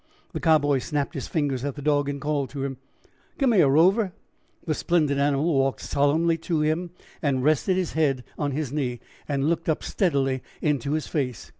The 0.33 0.39
Cowboy 0.39 0.79
snapped 0.79 1.13
his 1.13 1.27
fingers 1.27 1.63
at 1.63 1.75
the 1.75 1.81
dog 1.83 2.09
and 2.09 2.19
called 2.19 2.49
to 2.49 2.63
him: 2.63 2.77
"Come 3.37 3.51
here, 3.51 3.67
Rover." 3.69 4.13
The 4.65 4.73
splendid 4.73 5.19
animal 5.19 5.53
walked 5.53 5.81
solemnly 5.81 6.39
to 6.39 6.61
him 6.61 6.89
and, 7.21 7.43
resting 7.43 7.75
his 7.77 7.93
head 7.93 8.23
on 8.35 8.49
his 8.49 8.71
knee, 8.73 8.99
looked 9.29 9.69
up 9.69 9.83
steadily 9.83 10.41
into 10.59 10.93
his 10.93 11.05
face. 11.05 11.49